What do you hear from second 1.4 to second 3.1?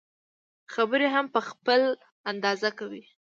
خپل انداز کوي.